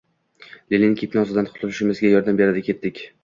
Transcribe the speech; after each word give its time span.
—Lenin 0.73 0.95
gipnozidan 1.01 1.51
qutulishimizga 1.51 2.13
yordam 2.13 2.41
beradi. 2.43 2.65
Ketdik. 2.71 3.05